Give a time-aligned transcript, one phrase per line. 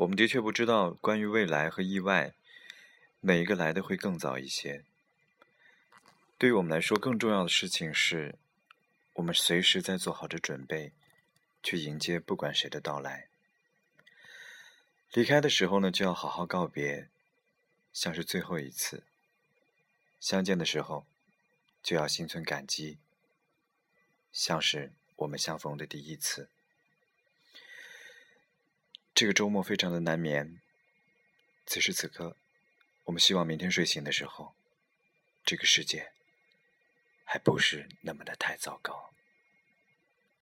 [0.00, 2.32] 我们的确不知道关于未来和意外，
[3.20, 4.82] 哪一个来的会更早一些。
[6.38, 8.36] 对于我们来说，更重要的事情是，
[9.12, 10.92] 我们随时在做好着准备，
[11.62, 13.28] 去迎接不管谁的到来。
[15.12, 17.08] 离开的时候呢，就要好好告别，
[17.92, 19.02] 像是最后一次；
[20.18, 21.04] 相见的时候，
[21.82, 22.96] 就要心存感激，
[24.32, 26.48] 像是我们相逢的第一次。
[29.20, 30.62] 这个周末非常的难眠。
[31.66, 32.38] 此时此刻，
[33.04, 34.54] 我们希望明天睡醒的时候，
[35.44, 36.10] 这个世界
[37.26, 39.12] 还不是那么的太糟糕。